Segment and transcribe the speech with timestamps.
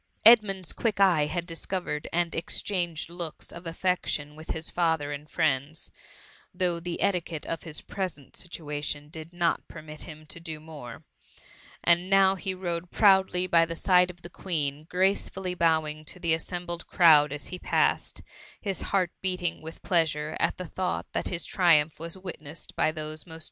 [0.25, 5.91] Edmund's quick eye had discovered, and exchanged looks of afiection with his father and friends,
[6.51, 11.03] though the etiquette of his present situation did not permit him to do more;
[11.83, 16.33] and he now rode proudly by the side of the Queen, gracefully bowing to the
[16.33, 18.23] assembled crowd as he passed,
[18.59, 22.97] his heart beating with pleasure at the thought that his triumph was witnessed by those
[22.97, 23.39] most N 6 2T4 tffB MUMMY.